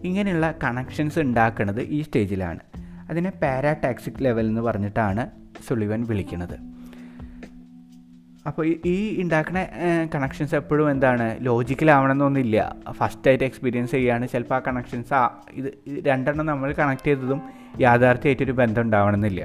[0.07, 2.61] ഇങ്ങനെയുള്ള കണക്ഷൻസ് ഉണ്ടാക്കുന്നത് ഈ സ്റ്റേജിലാണ്
[3.09, 5.23] അതിനെ പാരാടാക്സിക് ലെവൽ എന്ന് പറഞ്ഞിട്ടാണ്
[5.67, 6.57] സുളിവൻ വിളിക്കുന്നത്.
[8.49, 9.61] അപ്പോൾ ഈ ഉണ്ടാക്കുന്ന
[10.15, 12.57] കണക്ഷൻസ് എപ്പോഴും എന്താണ് ലോജിക്കലാവണമെന്നൊന്നുമില്ല
[12.99, 15.21] ഫസ്റ്റായിട്ട് എക്സ്പീരിയൻസ് ചെയ്യുകയാണ് ചിലപ്പോൾ ആ കണക്ഷൻസ് ആ
[15.59, 15.69] ഇത്
[16.09, 17.39] രണ്ടെണ്ണം നമ്മൾ കണക്ട് ചെയ്തതും
[17.85, 19.41] യാഥാർത്ഥ്യമായിട്ടൊരു ബന്ധം ഉണ്ടാവണമെന്നില്ല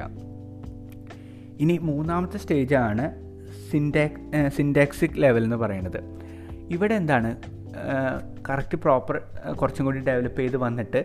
[1.62, 3.06] ഇനി മൂന്നാമത്തെ സ്റ്റേജാണ്
[3.70, 4.20] സിൻഡാക്
[4.56, 6.00] സിൻഡാക്സിക് ലെവൽ എന്ന് പറയുന്നത്.
[6.74, 7.30] ഇവിടെ എന്താണ്
[8.48, 9.16] കറക്റ്റ് പ്രോപ്പർ
[9.56, 11.00] കുറച്ചും കൂടി ഡെവലപ്പ് ചെയ്ത് വന്നിട്ട്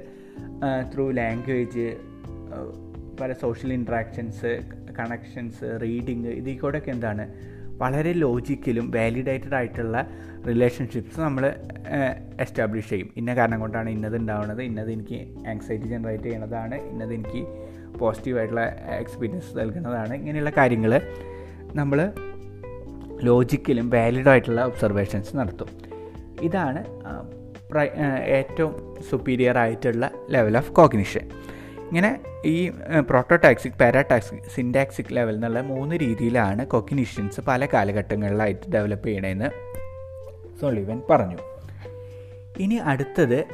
[0.93, 1.87] ത്രൂ ലാംഗ്വേജ്
[3.19, 4.51] പല സോഷ്യൽ ഇൻട്രാക്ഷൻസ്
[4.99, 7.25] കണക്ഷൻസ് റീഡിങ് ഇതിൽ കൂടെയൊക്കെ എന്താണ്
[7.77, 10.07] വളരെ ലോജിക്കലും വാലിഡേറ്റഡ് ആയിട്ടുള്ള
[10.47, 11.43] റിലേഷൻഷിപ്സ് നമ്മൾ
[12.43, 13.09] എസ്റ്റാബ്ലിഷ് ചെയ്യും.
[13.17, 17.41] ഇന്ന കാരണം കൊണ്ടാണ് ഇന്നത് ഉണ്ടാവുന്നത് ഇന്നത് എനിക്ക് ആങ്സൈറ്റി ജനറേറ്റ് ചെയ്യണതാണ് ഇന്നത് എനിക്ക്
[17.99, 18.65] പോസിറ്റീവായിട്ടുള്ള
[18.99, 20.13] എക്സ്പീരിയൻസ് നൽകുന്നതാണ്.
[20.13, 21.01] ഇങ്ങനെയുള്ള കാര്യങ്ങൾ
[21.79, 22.11] നമ്മൾ
[23.21, 25.69] ലോജിക്കലും വാലിഡ് ആയിട്ടുള്ള ഒബ്സർവേഷൻസ് നടത്തും.
[26.41, 26.83] ഇതാണ്
[28.25, 31.29] ഏറ്റവും സുപ്പീരിയർ ആയിട്ടുള്ള ലെവൽ ഓഫ് കോഗ്നിഷൻ
[31.87, 39.49] ഇങ്ങനെ ഈ പ്രോട്ടോടാക്സിക് പാരാടാക്സിക് സിൻടാക്സിക് ലെവൽ എന്നുള്ള മൂന്ന് രീതിയിലാണ് കൊഗ്നിഷൻസ് പല കാലഘട്ടങ്ങളിലായിട്ട് ഡെവലപ്പ് ചെയ്യണമെന്ന്
[40.61, 41.37] സൊളിവൻ പറഞ്ഞു.
[42.59, 43.45] ഇനി അടുത്തത്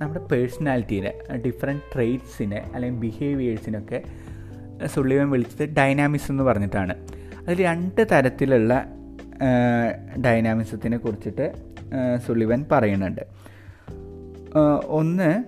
[0.00, 1.12] നമ്മുടെ പേഴ്സണാലിറ്റീനെ
[1.46, 4.02] ഡിഫറെന്റ് ട്രെയ്റ്റ്സിനെ അല്ലെങ്കിൽ ബിഹേവിയേഴ്സിനൊക്കെ
[4.86, 6.94] സുള്ളിവൻ വിളിച്ചത് ഡൈനാമിക്സ് എന്ന് പറഞ്ഞിട്ടാണ്.
[7.42, 8.86] അതിൽ രണ്ട് തരത്തിലുള്ള
[10.24, 11.52] ഡൈനാമിസത്തിനെ കുറിച്ചിട്ട്
[12.26, 13.20] സുളിവൻ പറയുന്നുണ്ട്.
[14.86, 15.44] ഒന്ന്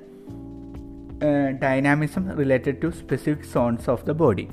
[1.62, 4.48] dynamism related to specific zones of the body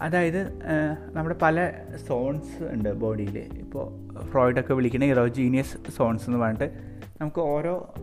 [0.00, 0.58] അതായത്
[1.12, 1.70] നമ്മുടെ പല
[2.06, 3.86] സോൺസ് ഉണ്ട് ബോഡിയിൽ ഇപ്പോൾ
[4.24, 6.70] ഫ്രോയിഡൊക്കെ വിളിക്കുന്ന ഇറോജീനിയസ് സോൺസ് എന്ന് പറഞ്ഞിട്ട്
[7.20, 7.94] നമുക്ക് ഓരോ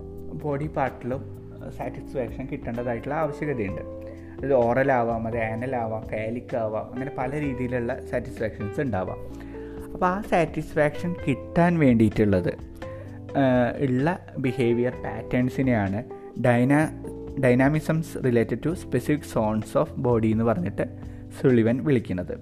[0.44, 1.22] ബോഡി പാർട്ടിലും
[1.78, 3.82] സാറ്റിസ്ഫാക്ഷൻ കിട്ടേണ്ടതായിട്ടുള്ള ആവശ്യകതയുണ്ട്.
[4.42, 9.49] അത് ഓറലാവാം അത് ആനലാവാം ഫാലിക് ആവാം അങ്ങനെ പല രീതിയിലുള്ള സാറ്റിസ്ഫാക്ഷൻസ് ഉണ്ടാവാം.
[9.94, 12.52] അപ്പോൾ ആ സാറ്റിസ്ഫാക്ഷൻ കിട്ടാൻ വേണ്ടിയിട്ടുള്ളത്
[13.82, 16.04] ഉള്ള ബിഹേവിയർ പാറ്റേൺസിനെയാണ്
[16.42, 16.80] ഡൈനാ
[17.44, 20.86] dynamisms related to specific zones of body എന്ന് പറഞ്ഞിട്ട്
[21.42, 22.36] സുളിവൻ വിളിക്കുന്നത്.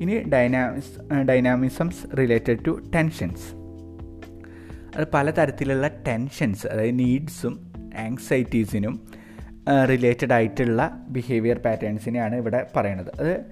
[0.00, 3.46] ഇനി ഡൈനാമിസ് ഡൈനാമിസംസ് റിലേറ്റഡ് ടു ടെൻഷൻസ്
[4.96, 9.08] അത് പലതരത്തിലുള്ള ടെൻഷൻസ് അതായത് നീഡ്സും ആങ്സൈറ്റീസിനും
[9.88, 13.46] റിലേറ്റഡ് ആയിട്ടുള്ള ബിഹേവിയർ പാറ്റേൺസിനെയാണ് ഇവിടെ പറയുന്നത് അത്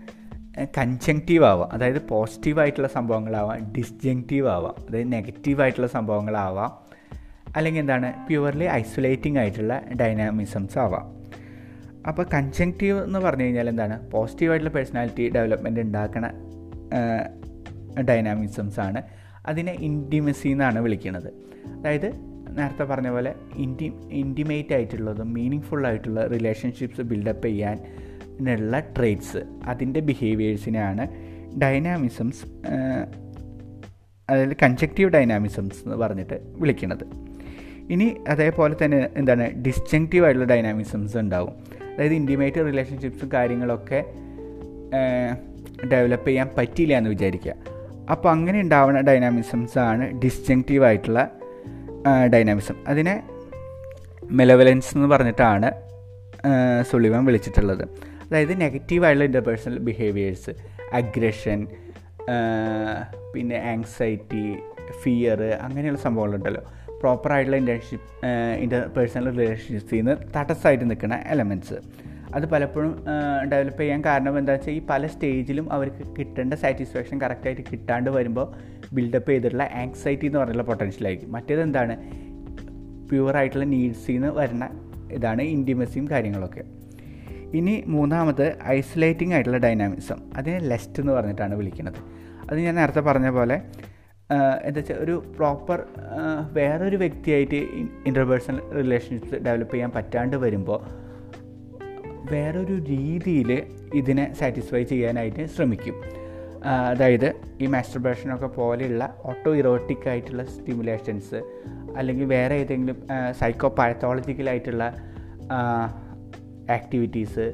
[0.64, 1.72] കൺജങ്റ്റീവ് ആവാം.
[1.72, 4.74] അതായത് പോസിറ്റീവായിട്ടുള്ള സംഭവങ്ങളാവാം ഡിസ്ജങ്റ്റീവ് ആവാം.
[4.90, 6.88] അതായത് നെഗറ്റീവ് ആയിട്ടുള്ള സംഭവങ്ങളാവാം.
[7.56, 8.26] അല്ലെങ്കിൽ എന്താണ്?
[8.26, 11.18] പ്യുവർലി ഐസൊലേറ്റിംഗ് ആയിട്ടുള്ള ഡൈനാമിസംസ് ആവാം.
[12.08, 14.10] അപ്പോൾ കൺജങ്റ്റീവ് എന്ന് പറഞ്ഞു കഴിഞ്ഞാൽ എന്താണ്?
[14.10, 16.32] പോസിറ്റീവ് ആയിട്ടുള്ള പേഴ്സണാലിറ്റി ഡെവലപ്മെന്റ് ഉണ്ടാക്കണ
[18.08, 19.02] ഡൈനാമിസംസ് ആണ്.
[19.46, 21.32] അതിനെ ഇന്റിമസി എന്നാണ് വിളിക്കുന്നത്.
[21.78, 22.12] അതായത്
[22.58, 27.46] നേരത്തെ പറഞ്ഞ പോലെ ഇന്റി ഇന്റിമേറ്റ് ആയിട്ടുള്ളതും മീനിങ് ഫുള്ളായിട്ടുള്ള റിലേഷൻഷിപ്സ് ബിൽഡപ്പ്
[28.38, 31.04] ചെയ്യാനുള്ള ട്രേറ്റ്സ് അതിന്റെ ബിഹേവിയേഴ്സിനെയാണ്
[31.62, 32.44] ഡൈനാമിസംസ്
[34.30, 37.04] അതായത് കൺജക്റ്റീവ് ഡൈനാമിസംസ് എന്ന് പറഞ്ഞിട്ട് വിളിക്കുന്നത്.
[37.90, 41.54] ഇനി അതേപോലെ തന്നെ എന്താണ് ഡിസ്ജങ്റ്റീവ് ആയിട്ടുള്ള ഡൈനാമിസംസ് ഉണ്ടാവും.
[41.94, 44.04] അതായത് ഇന്റിമേറ്റ് റിലേഷൻഷിപ്സും കാര്യങ്ങളൊക്കെ
[45.92, 47.54] ഡെവലപ്പ് ചെയ്യാൻ പറ്റിയില്ല എന്ന് വിചാരിക്കുക.
[48.10, 51.30] അപ്പോൾ അങ്ങനെ ഉണ്ടാവുന്ന ഡൈനാമിസംസ് ആണ് ഡിസ്ജങ്റ്റീവ് ആയിട്ടുള്ള
[52.34, 53.22] ഡൈനാമിസം അതിനെ
[54.30, 55.72] മെലവലൻസ് എന്ന് പറഞ്ഞിട്ടാണ്
[56.90, 57.88] സുളിവൻ വിളിച്ചിട്ടുള്ളത്.
[58.28, 60.50] അതായത് നെഗറ്റീവായിട്ടുള്ള ഇന്റർപേഴ്സണൽ ബിഹേവിയേഴ്സ്
[60.92, 61.66] അഗ്രഷൻ
[63.34, 64.56] പിന്നെ ആങ്സൈറ്റി
[65.02, 66.62] ഫിയർ അങ്ങനെയുള്ള സംഭവങ്ങളുണ്ടല്ലോ.
[67.00, 68.08] പ്രോപ്പറായിട്ടുള്ള ഇന്റേൺഷിപ്പ്
[68.56, 69.28] ഇന്റർ പേഴ്സണൽ
[69.92, 71.78] നിന്ന് തടസ്സമായിട്ട് നിൽക്കുന്ന എലമെന്റ്സ്
[72.34, 73.04] അത് പലപ്പോഴും
[73.52, 78.46] ഡെവലപ്പ് ചെയ്യാൻ കാരണം എന്താ വെച്ചാൽ ഈ പല സ്റ്റേജിലും അവർക്ക് കിട്ടേണ്ട സാറ്റിസ്ഫാക്ഷൻ കറക്റ്റായിട്ട് കിട്ടാണ്ട് വരുമ്പോൾ
[78.94, 81.96] ബിൽഡപ്പ് ചെയ്തിട്ടുള്ള ആങ്സൈറ്റി എന്ന് പറഞ്ഞുള്ള പൊട്ടൻഷ്യലായിരിക്കും മറ്റേത് എന്താണ്?
[83.10, 84.64] പ്യുവറായിട്ടുള്ള നീഡ്സിൽ നിന്ന് വരുന്ന
[85.12, 86.64] ഇതാണ് ഇന്റിമസിയും കാര്യങ്ങളൊക്കെ.
[87.54, 91.96] ഇനി മൂന്നാമത് ഐസൊലേറ്റിംഗ് ആയിട്ടുള്ള ഡൈനാമിസം അതിനെ ലെസ്റ്റ് എന്ന് പറഞ്ഞിട്ടാണ് വിളിക്കുന്നത്.
[92.50, 93.62] അത് ഞാൻ നേരത്തെ പറഞ്ഞ പോലെ
[94.64, 95.82] എന്താ വെച്ചാൽ ഒരു പ്രോപ്പർ
[96.52, 97.54] വേറൊരു വ്യക്തിയായിട്ട്
[98.06, 100.80] ഇന്റർപേഴ്സണൽ റിലേഷൻഷിപ്സ് ഡെവലപ്പ് ചെയ്യാൻ പറ്റാണ്ട് വരുമ്പോൾ
[102.32, 105.94] വേറൊരു രീതിയിൽ ഇതിനെ സാറ്റിസ്ഫൈ ചെയ്യാനായിട്ട് ശ്രമിക്കും.
[106.90, 111.42] അതായത് ഈ മാസ്റ്റർബേഷനൊക്കെ പോലെയുള്ള ഓട്ടോ ഇറോട്ടിക് ആയിട്ടുള്ള സ്റ്റിമുലേഷൻസ്
[111.96, 114.94] അല്ലെങ്കിൽ വേറെ ഏതെങ്കിലും സൈക്കോ പാത്തോളജിക്കലായിട്ടുള്ള
[116.70, 117.46] ആക്ടിവിറ്റീസ്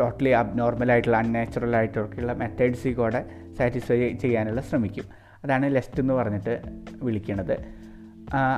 [0.00, 3.24] ടോട്ടലി അൺനാച്ചുറൽ ആയിട്ടൊക്കെയുള്ള മെത്തേഡ്സിൽ കൂടെ
[3.58, 5.04] സാറ്റിസ്ഫൈ ചെയ്യാനുള്ള ശ്രമിക്കും.
[5.44, 6.62] അതാണ് ലെസ്റ്റ് എന്ന് പറഞ്ഞിട്ട്
[7.02, 7.56] വിളിക്കുന്നത്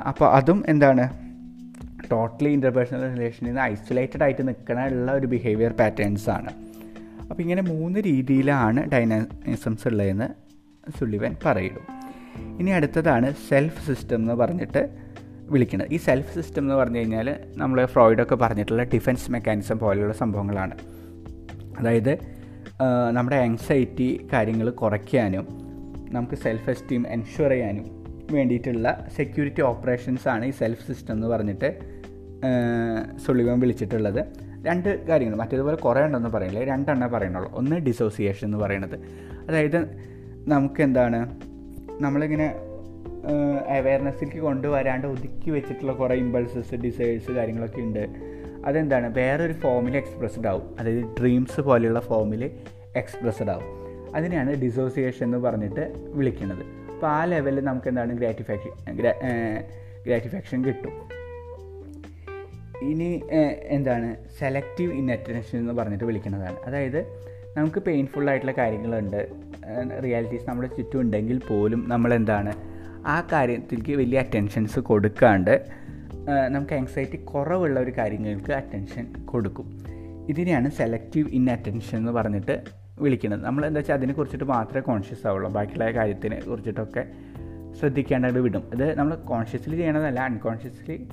[0.09, 1.05] അപ്പോൾ അതും എന്താണ്?
[2.11, 6.51] ടോട്ടലി ഇന്റർപേഴ്സണൽ റിലേഷനിൽ നിന്ന് ഐസൊലേറ്റഡ് ആയിട്ട് നിൽക്കണുള്ള ഒരു ബിഹേവിയർ പാറ്റേൺസ് ആണ്.
[7.31, 10.29] അപ്പോൾ ഇങ്ങനെ മൂന്ന് രീതിയിലാണ് ഡൈനാമിസംസ് ഉള്ളതെന്ന്
[10.99, 11.81] സുള്ളിവൻ പറയുന്നു.
[12.61, 15.06] ഇനി അടുത്തതാണ് സെൽഫ് സിസ്റ്റം എന്ന് പറഞ്ഞിട്ട്
[15.50, 20.74] വിളിക്കുന്നത് ഈ സെൽഫ് സിസ്റ്റം എന്ന് പറഞ്ഞു കഴിഞ്ഞാൽ നമ്മൾ ഫ്രോയിഡൊക്കെ പറഞ്ഞിട്ടുള്ള ഡിഫൻസ് മെക്കാനിസം പോലെയുള്ള സംഭവങ്ങളാണ്.
[21.78, 22.18] അതായത്
[23.11, 25.46] നമ്മുടെ ആങ്സൈറ്റി കാര്യങ്ങൾ കുറയ്ക്കാനും
[26.11, 27.87] നമുക്ക് സെൽഫ് എസ്റ്റീം എൻഷുർ ചെയ്യാനും
[28.32, 31.68] വേണ്ടിയിട്ടുള്ള സെക്യൂരിറ്റി ഓപ്പറേഷൻസ് ആണ് ഈ സെൽഫ് സിസ്റ്റം എന്ന് പറഞ്ഞിട്ട്
[33.26, 34.20] സുളിവൻ വിളിച്ചിട്ടുള്ളത്.
[34.66, 37.52] രണ്ട് കാര്യങ്ങൾ മറ്റേതുപോലെ കുറേ ഉണ്ടെന്ന് പറയുന്നില്ല രണ്ടെണ്ണേ പറയണുള്ളൂ.
[37.54, 38.96] ഒന്ന് ഡിസോസിയേഷൻ എന്ന് പറയുന്നത്
[39.48, 39.78] അതായത്
[40.48, 41.20] നമുക്ക് എന്താണ്
[42.02, 42.48] നമ്മളിങ്ങനെ
[43.69, 48.07] അവയർനെസ്സിലേക്ക് കൊണ്ടുവരാണ്ട് ഒതുക്കി വെച്ചിട്ടുള്ള കുറേ ഇമ്പൾസസ് ഡിസൈഡ്സ് കാര്യങ്ങളൊക്കെ ഉണ്ട്.
[48.67, 49.15] അതെന്താണ്?
[49.15, 50.77] വേറൊരു ഫോമിൽ എക്സ്പ്രസ്ഡ് ആവും.
[50.81, 52.51] അതായത് ഡ്രീംസ് പോലെയുള്ള ഫോമിൽ
[52.97, 53.65] എക്സ്പ്രസ്ഡ് ആവും.
[54.17, 56.65] അതിനെയാണ് ഡിസോസിയേഷൻ എന്ന് പറഞ്ഞിട്ട് വിളിക്കുന്നത്.
[56.95, 58.97] അപ്പോൾ ആ ലെവലിൽ നമുക്ക് എന്താണ് ഗ്രാറ്റിഫാക്ഷൻ
[60.07, 60.93] ഗ്രാറ്റിഫാക്ഷൻ കിട്ടും.
[62.83, 63.23] ഇനി
[63.62, 64.17] എന്താണ്?
[64.39, 66.57] സെലക്റ്റീവ് ഇൻഅറ്റൻഷൻ എന്ന് പറഞ്ഞിട്ട് വിളിക്കുന്നതാണ്.
[66.67, 67.01] അതായത്
[67.57, 69.29] നമുക്ക് പെയിൻഫുൾ ആയിട്ടുള്ള കാര്യങ്ങളുണ്ട്.
[70.05, 72.76] റിയാലിറ്റീസ് നമ്മുടെ ചുറ്റും ഉണ്ടെങ്കിൽ പോലും നമ്മളെന്താണ്?
[73.07, 75.66] ആ കാര്യത്തിലേക്ക് വലിയ അറ്റൻഷൻസ് കൊടുക്കാണ്ട്
[76.49, 79.66] നമുക്ക് ആങ്സൈറ്റി കുറവുള്ള ഒരു കാര്യങ്ങൾക്ക് അറ്റൻഷൻ കൊടുക്കും.
[80.29, 82.62] ഇതിനെയാണ് സെലക്റ്റീവ് ഇൻ അറ്റൻഷൻ എന്ന് പറഞ്ഞിട്ട്
[83.01, 83.45] വിളിക്കുന്നത്.
[83.45, 85.51] നമ്മൾ എന്താ വെച്ചാൽ അതിനെക്കുറിച്ചിട്ട് മാത്രമേ കോൺഷ്യസ് ആവുള്ളൂ.
[85.51, 87.05] ബാക്കിയുള്ള കാര്യത്തിനെ കുറിച്ചിട്ടൊക്കെ
[87.81, 88.64] ശ്രദ്ധിക്കേണ്ടത് വിടും.
[88.73, 91.09] ഇത് നമ്മൾ കോൺഷ്യസ്ലി ചെയ്യണതല്ല അൺകോൺഷ്യസ്ലി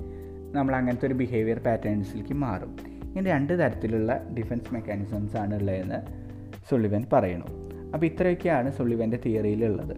[0.52, 2.72] നമ്മൾ അങ്ങനത്തെ ഒരു ബിഹേവിയർ പാറ്റേൺസിലേക്ക് മാറും.
[3.04, 6.00] ഇങ്ങനെ രണ്ട് തരത്തിലുള്ള ഡിഫൻസ് മെക്കാനിസംസ് ആണ് ഉള്ളതെന്ന്
[6.70, 7.46] സുള്ളിവൻ പറയുന്നു.
[7.94, 9.96] അപ്പോൾ ഇത്രയൊക്കെയാണ് സുളിവന്റെ തിയറിയിലുള്ളത്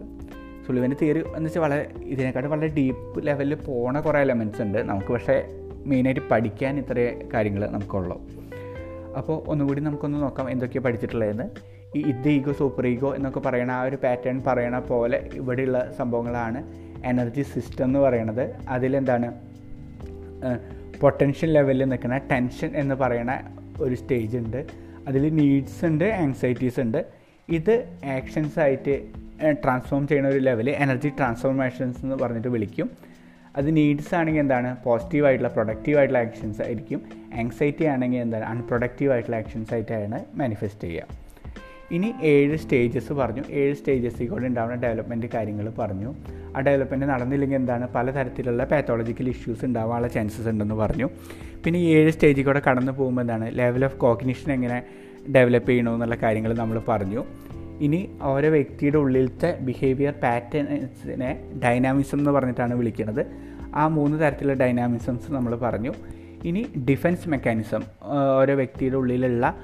[0.66, 4.78] സുളിവന്റെ തിയറി എന്ന് വെച്ചാൽ വളരെ ഇതിനെക്കാട്ടും വളരെ ഡീപ്പ് ലെവലിൽ പോണ കുറേ എലമെന്റ്സ് ഉണ്ട്.
[4.78, 5.44] നമുക്ക് പക്ഷേ
[5.86, 8.22] മെയിനായിട്ട് പഠിക്കാൻ ഇത്ര കാര്യങ്ങൾ നമുക്കുള്ളൂ.
[9.18, 11.76] അപ്പോൾ ഒന്നുകൂടി നമുക്കൊന്ന് നോക്കാം എന്തൊക്കെയാണ് പഠിച്ചിട്ടുള്ളതെന്ന്.
[11.98, 16.64] ഈ ഇത് ഈഗോ സൂപ്പർ ഈഗോ എന്നൊക്കെ പറയണ ആ ഒരു പാറ്റേൺ പറയണ പോലെ ഇവിടെയുള്ള സംഭവങ്ങളാണ്.
[17.06, 18.56] എനർജി സിസ്റ്റം എന്ന് പറയണത്.
[18.68, 19.34] അതിലെന്താണ്?
[21.00, 23.40] പൊട്ടൻഷ്യൽ ലെവലിൽ നിൽക്കുന്ന ടെൻഷൻ എന്ന് പറയുന്ന
[23.80, 24.66] ഒരു സ്റ്റേജ് ഉണ്ട്.
[25.08, 27.06] അതിൽ നീഡ്സ് ഉണ്ട് ആങ്സൈറ്റീസ് ഉണ്ട്.
[27.48, 32.90] ഇത് ആക്ഷൻസ് ആയിട്ട് ട്രാൻസ്ഫോം ചെയ്യുന്ന ഒരു ലെവൽ എനർജി ട്രാൻസ്ഫോർമേഷൻസ് എന്ന് പറഞ്ഞിട്ട് വിളിക്കും.
[33.56, 34.76] അത് നീഡ്സ് ആണെങ്കിൽ എന്താണ്?
[34.84, 37.02] പോസിറ്റീവ് ആയിട്ടുള്ള പ്രൊഡക്റ്റീവ് ആയിട്ടുള്ള ആക്ഷൻസ് ആയിരിക്കും.
[37.34, 38.44] ആങ്സൈറ്റി ആണെങ്കിൽ എന്താണ്?
[38.44, 41.26] അൺപ്രൊഡക്റ്റീവ് ആയിട്ടുള്ള ആക്ഷൻസ് ആയിട്ടാണ് മാനിഫെസ്റ്റ് ചെയ്യുക.
[41.90, 43.42] ഇനി ഏഴ് സ്റ്റേജസ് പറഞ്ഞു.
[43.50, 46.14] ഏഴ് സ്റ്റേജസ് കൂടെ ഉണ്ടാവുന്ന ഡെവലപ്മെന്റ് കാര്യങ്ങൾ പറഞ്ഞു.
[46.56, 47.88] ആ ഡെവലപ്മെന്റ് നടന്നില്ലെങ്കിൽ എന്താണ്?
[47.94, 51.10] പല തരത്തിലുള്ള പാത്തോളജിക്കൽ ഇഷ്യൂസ് ഉണ്ടാവാനുള്ള ചാൻസസ് ഉണ്ടെന്ന് പറഞ്ഞു.
[51.64, 53.58] പിന്നെ ഈ ഏഴ് സ്റ്റേജിൽ കൂടെ കടന്നു പോകുമ്പോൾ എന്താണ്?
[53.58, 54.82] ലെവൽ ഓഫ് കോഗ്നിഷൻ എങ്ങനെ
[55.34, 57.24] ഡെവലപ്പ് ചെയ്യണമെന്നുള്ള കാര്യങ്ങൾ നമ്മൾ പറഞ്ഞു.
[57.80, 63.26] ഇനി ഓരോ വ്യക്തിയുടെ ഉള്ളിലത്തെ ബിഹേവിയർ പാറ്റേൺസിനെ ഡൈനാമിസം എന്ന് പറഞ്ഞിട്ടാണ് വിളിക്കുന്നത്.
[63.74, 65.92] ആ മൂന്ന് തരത്തിലുള്ള ഡൈനാമിസംസ് നമ്മൾ പറഞ്ഞു.
[66.44, 67.82] ഇനി ഡിഫൻസ് മെക്കാനിസം
[68.38, 69.54] ഓരോ വ്യക്തിയുടെ ഉള്ളിലുള്ള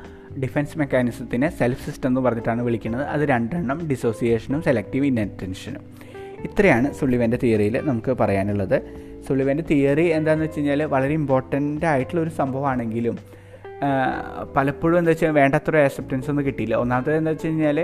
[0.42, 3.02] ഡിഫൻസ് മെക്കാനിസത്തിനെ സെൽഫ് സിസ്റ്റം എന്ന് പറഞ്ഞിട്ടാണ് വിളിക്കുന്നത്.
[3.02, 5.80] അത് രണ്ടെണ്ണം ഡിസോസിയേഷനും സെലക്റ്റീവ് ഇന്റൻഷനും
[6.44, 8.82] ഇത്രയാണ് സുള്ളിവന്റെ തിയറിയിൽ നമുക്ക് പറയാനുള്ളത്.
[9.28, 13.18] സുള്ളിവന്റെ തിയറി എന്താണെന്ന് വെച്ച് കഴിഞ്ഞാൽ വളരെ ഇമ്പോർട്ടന്റ് ആയിട്ടുള്ള ഒരു സംഭവമാണെങ്കിലും
[14.56, 16.74] പലപ്പോഴും എന്താ വെച്ചാൽ വേണ്ടത്ര ആക്സെപ്റ്റൻസ് ഒന്നും കിട്ടിയില്ല.
[16.74, 17.78] ഒന്നാമത്തത് എന്താ വെച്ച് കഴിഞ്ഞാൽ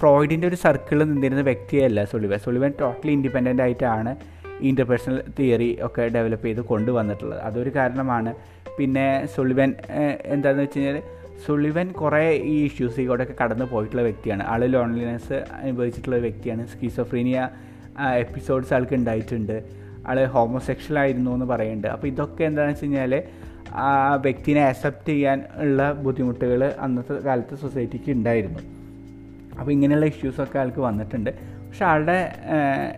[0.00, 4.10] ഫ്രോയിഡിന്റെ ഒരു സർക്കിളിൽ നിന്നിരുന്ന വ്യക്തിയല്ല സുളിവൻ സുളിവൻ ടോട്ടലി ഇൻഡിപെൻഡന്റ് ആയിട്ടാണ്
[4.60, 7.40] ഇന്റർപേഴ്സണൽ തിയറി ഒക്കെ ഡെവലപ്പ് ചെയ്ത് കൊണ്ടുവന്നിട്ടുള്ളത്.
[7.40, 8.30] അതൊരു കാരണമാണ്.
[8.78, 9.06] പിന്നെ
[9.36, 9.74] സുളിവൻ
[10.34, 10.98] എന്താണെന്ന് വെച്ച് കഴിഞ്ഞാൽ
[11.46, 14.42] സുളിവൻ കുറേ ഈ ഇഷ്യൂസിലൂടെയൊക്കെ കടന്നു പോയിട്ടുള്ള വ്യക്തിയാണ്.
[14.52, 16.66] ആൾ ലോൺലിനെസ് അനുഭവിച്ചിട്ടുള്ള വ്യക്തിയാണ്.
[16.66, 17.48] സ്കീസോഫ്രീനിയ
[18.24, 19.56] എപ്പിസോഡ്സ് ആൾക്ക് ഉണ്ടായിട്ടുണ്ട്.
[20.08, 21.88] ആൾ ഹോമോസെക്ഷൽ ആയിരുന്നു എന്ന് പറയുന്നുണ്ട്.
[21.94, 23.14] അപ്പോൾ ഇതൊക്കെ എന്താണെന്ന് വെച്ച് കഴിഞ്ഞാൽ
[23.74, 28.58] ആ വ്യക്തിനെ അക്സെപ്റ്റ് ചെയ്യാൻ ഉള്ള ബുദ്ധിമുട്ടുകൾ അന്നത്തെ കാലത്ത് സൊസൈറ്റിക്ക് ഉണ്ടായിരുന്നു.
[29.58, 31.30] അപ്പോൾ ഇങ്ങനെയുള്ള ഇഷ്യൂസൊക്കെ ആൾക്ക് വന്നിട്ടുണ്ട്.
[31.68, 32.32] പക്ഷെ ആളുടെ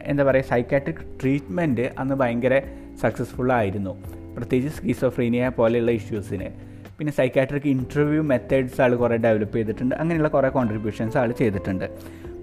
[0.03, 2.61] എന്താ പറയുക സൈക്കാട്രിക് ട്രീറ്റ്മെന്റ് അന്ന് ഭയങ്കര
[3.01, 4.03] സക്സസ്ഫുൾ ആയിരുന്നു.
[4.37, 6.51] പ്രത്യേകിച്ച് സ്കീസോഫ്രീനിയ പോലെയുള്ള ഇഷ്യൂസിന്
[6.99, 9.95] പിന്നെ സൈക്കാട്രിക് ഇന്റർവ്യൂ മെത്തേഡ്സ് ആൾ കുറേ ഡെവലപ്പ് ചെയ്തിട്ടുണ്ട്.
[9.95, 11.91] അങ്ങനെയുള്ള കുറേ കോൺട്രിബ്യൂഷൻസ് ആൾ ചെയ്തിട്ടുണ്ട്.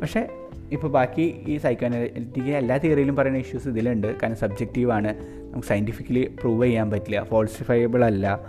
[0.02, 0.28] പക്ഷേ
[0.72, 4.20] ഇപ്പോൾ ബാക്കി ഈ സൈക്കോ അനാലിറ്റിക്ക് എല്ലാ തിയറിയിലും പറയുന്ന ഇഷ്യൂസ് ഇതിലുണ്ട്.
[4.20, 5.14] കാരണം സബ്ജക്റ്റീവ് ആണ്.
[5.52, 7.24] നമുക്ക് സയന്റിഫിക്കലി പ്രൂവ് ചെയ്യാൻ പറ്റില്ല.
[7.24, 8.40] ഫോൾസിഫയബിൾ അല്ല.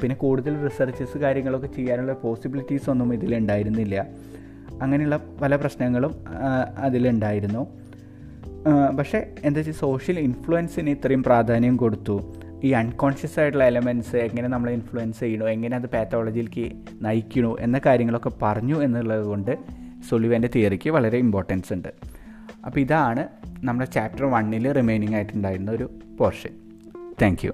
[0.00, 4.06] പിന്നെ കൂടുതൽ റിസർച്ചസ് കാര്യങ്ങളൊക്കെ ചെയ്യാനുള്ള പോസിബിലിറ്റീസ് ഒന്നും ഇതിലുണ്ടായിരുന്നില്ല.
[4.82, 6.14] അങ്ങനെയുള്ള പല പ്രശ്നങ്ങളും
[6.78, 7.66] അതിലുണ്ടായിരുന്നു.
[8.98, 12.34] പക്ഷേ എന്താ വെച്ചാൽ സോഷ്യൽ ഇൻഫ്ലുവൻസിന് ഇത്രയും പ്രാധാന്യം കൊടുത്തു.
[12.64, 18.82] ഈ അൺകോൺഷ്യസ് ആയിട്ടുള്ള എലമെന്റ്സ് എങ്ങനെ നമ്മളെ ഇൻഫ്ലുവൻസ് ചെയ്യണോ എങ്ങനെ അത് പാത്തോളജിയിലേക്ക് നയിക്കണോ എന്ന കാര്യങ്ങളൊക്കെ പറഞ്ഞു
[18.82, 21.88] എന്നുള്ളത് കൊണ്ട് സൊലിവന്റെ തിയറിക്ക് വളരെ ഇമ്പോർട്ടൻസ് ഉണ്ട്.
[22.66, 23.28] അപ്പോൾ ഇതാണ്
[23.64, 26.50] നമ്മുടെ ചാപ്റ്റർ വണ്ണിൽ റിമൈനിങ് ആയിട്ടുണ്ടായിരുന്ന ഒരു പോർഷൻ
[27.22, 27.52] താങ്ക് യു